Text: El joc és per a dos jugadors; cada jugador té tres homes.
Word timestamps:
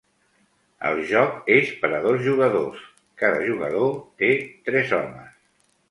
El 0.91 1.01
joc 1.11 1.51
és 1.57 1.69
per 1.83 1.91
a 1.99 2.01
dos 2.07 2.19
jugadors; 2.29 2.83
cada 3.25 3.47
jugador 3.53 3.97
té 4.25 4.35
tres 4.71 5.01
homes. 5.03 5.35